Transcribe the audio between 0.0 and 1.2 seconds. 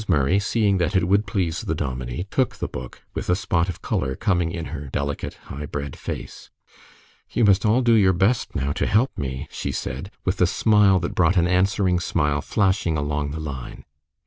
Murray, seeing that it